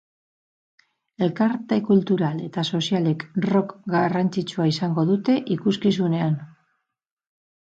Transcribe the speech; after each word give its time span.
Elkarte 1.25 1.77
kultural 1.89 2.39
eta 2.45 2.63
sozialek 2.77 3.27
rok 3.49 3.77
garrantzitsua 3.97 4.67
izango 4.73 5.05
dute 5.11 5.37
ikuskizunean. 5.59 6.35